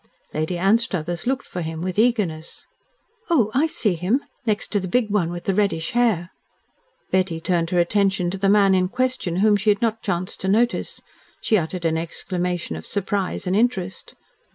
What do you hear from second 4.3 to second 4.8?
Next to